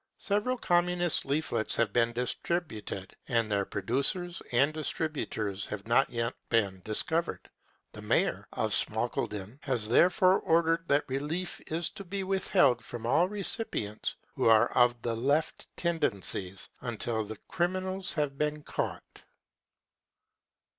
[0.17, 4.71] Several Communist leaflets have been distributed, and their producers and Y?
[4.81, 7.47] distributors have not yet been discovered.
[7.91, 13.29] The Mayor of Schmalkalden has therefore ordered that relief is to be withheld from all
[13.29, 19.21] recipients who are of Left tendencies until the criminals have been caught."